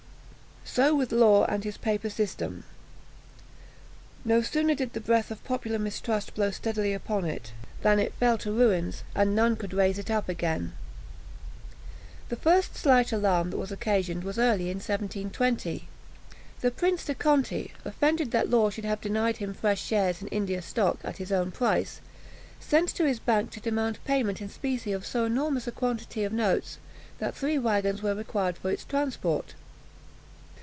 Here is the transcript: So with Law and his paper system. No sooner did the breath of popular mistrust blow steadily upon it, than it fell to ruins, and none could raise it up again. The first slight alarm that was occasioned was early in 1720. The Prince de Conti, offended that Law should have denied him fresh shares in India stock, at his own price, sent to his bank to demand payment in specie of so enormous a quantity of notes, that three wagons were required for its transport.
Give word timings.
So 0.63 0.95
with 0.95 1.11
Law 1.11 1.43
and 1.47 1.65
his 1.65 1.75
paper 1.75 2.09
system. 2.09 2.63
No 4.23 4.41
sooner 4.41 4.73
did 4.73 4.93
the 4.93 5.01
breath 5.01 5.29
of 5.29 5.43
popular 5.43 5.77
mistrust 5.79 6.33
blow 6.33 6.49
steadily 6.51 6.93
upon 6.93 7.25
it, 7.25 7.51
than 7.81 7.99
it 7.99 8.13
fell 8.13 8.37
to 8.37 8.53
ruins, 8.53 9.03
and 9.13 9.35
none 9.35 9.57
could 9.57 9.73
raise 9.73 9.99
it 9.99 10.09
up 10.09 10.29
again. 10.29 10.71
The 12.29 12.37
first 12.37 12.77
slight 12.77 13.11
alarm 13.11 13.49
that 13.49 13.57
was 13.57 13.73
occasioned 13.73 14.23
was 14.23 14.39
early 14.39 14.69
in 14.69 14.77
1720. 14.77 15.89
The 16.61 16.71
Prince 16.71 17.03
de 17.03 17.15
Conti, 17.15 17.73
offended 17.83 18.31
that 18.31 18.49
Law 18.49 18.69
should 18.69 18.85
have 18.85 19.01
denied 19.01 19.37
him 19.37 19.53
fresh 19.53 19.83
shares 19.83 20.21
in 20.21 20.29
India 20.29 20.61
stock, 20.61 20.99
at 21.03 21.17
his 21.17 21.33
own 21.33 21.51
price, 21.51 21.99
sent 22.61 22.87
to 22.95 23.03
his 23.05 23.19
bank 23.19 23.51
to 23.51 23.59
demand 23.59 23.99
payment 24.05 24.39
in 24.39 24.47
specie 24.47 24.93
of 24.93 25.05
so 25.05 25.25
enormous 25.25 25.67
a 25.67 25.71
quantity 25.73 26.23
of 26.23 26.31
notes, 26.31 26.77
that 27.19 27.35
three 27.35 27.57
wagons 27.57 28.01
were 28.01 28.15
required 28.15 28.57
for 28.57 28.71
its 28.71 28.85
transport. 28.85 29.55